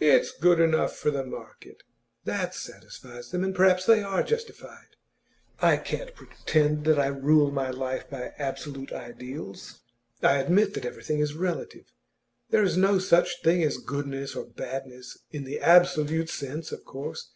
"It's 0.00 0.32
good 0.32 0.58
enough 0.58 0.96
for 0.96 1.12
the 1.12 1.24
market"; 1.24 1.84
that 2.24 2.56
satisfies 2.56 3.30
them. 3.30 3.44
And 3.44 3.54
perhaps 3.54 3.86
they 3.86 4.02
are 4.02 4.24
justified. 4.24 4.96
I 5.60 5.76
can't 5.76 6.12
pretend 6.12 6.84
that 6.86 6.98
I 6.98 7.06
rule 7.06 7.52
my 7.52 7.70
life 7.70 8.10
by 8.10 8.32
absolute 8.36 8.90
ideals; 8.90 9.78
I 10.20 10.38
admit 10.38 10.74
that 10.74 10.84
everything 10.84 11.20
is 11.20 11.34
relative. 11.34 11.84
There 12.50 12.64
is 12.64 12.76
no 12.76 12.98
such 12.98 13.42
thing 13.42 13.62
as 13.62 13.76
goodness 13.78 14.34
or 14.34 14.44
badness, 14.44 15.18
in 15.30 15.44
the 15.44 15.60
absolute 15.60 16.30
sense, 16.30 16.72
of 16.72 16.84
course. 16.84 17.30